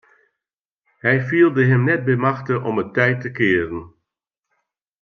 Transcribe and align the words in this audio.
Hy 1.03 1.15
fielde 1.27 1.63
him 1.69 1.81
net 1.87 2.01
by 2.05 2.15
machte 2.25 2.55
om 2.67 2.75
it 2.83 2.89
tij 2.95 3.15
te 3.21 3.29
kearen. 3.37 3.83